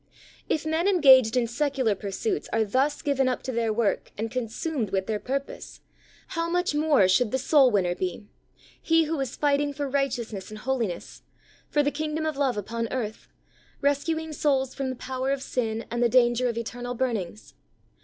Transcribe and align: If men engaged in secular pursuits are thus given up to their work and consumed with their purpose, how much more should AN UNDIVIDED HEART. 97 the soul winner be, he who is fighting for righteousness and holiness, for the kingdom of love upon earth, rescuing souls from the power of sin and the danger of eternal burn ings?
If 0.49 0.65
men 0.65 0.87
engaged 0.87 1.37
in 1.37 1.45
secular 1.45 1.93
pursuits 1.93 2.49
are 2.51 2.63
thus 2.65 3.03
given 3.03 3.27
up 3.27 3.43
to 3.43 3.51
their 3.51 3.71
work 3.71 4.11
and 4.17 4.31
consumed 4.31 4.89
with 4.89 5.05
their 5.05 5.19
purpose, 5.19 5.79
how 6.29 6.49
much 6.49 6.73
more 6.73 7.07
should 7.07 7.25
AN 7.25 7.27
UNDIVIDED 7.27 7.31
HEART. 7.31 7.31
97 7.31 7.31
the 7.31 7.49
soul 7.51 7.71
winner 7.71 7.95
be, 8.23 8.27
he 8.81 9.03
who 9.03 9.19
is 9.19 9.35
fighting 9.35 9.73
for 9.73 9.87
righteousness 9.87 10.49
and 10.49 10.57
holiness, 10.57 11.21
for 11.69 11.83
the 11.83 11.91
kingdom 11.91 12.25
of 12.25 12.35
love 12.37 12.57
upon 12.57 12.87
earth, 12.91 13.27
rescuing 13.79 14.33
souls 14.33 14.73
from 14.73 14.89
the 14.89 14.95
power 14.95 15.29
of 15.31 15.43
sin 15.43 15.85
and 15.91 16.01
the 16.01 16.09
danger 16.09 16.49
of 16.49 16.57
eternal 16.57 16.95
burn 16.95 17.17
ings? 17.17 17.53